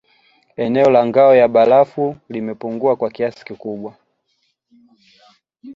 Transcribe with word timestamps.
Eneo 0.57 0.89
la 0.89 1.05
ngao 1.05 1.35
ya 1.35 1.47
barafu 1.47 2.15
limepungua 2.29 2.95
kwa 2.95 3.09
kiasi 3.11 3.45
kikubwa 3.45 3.95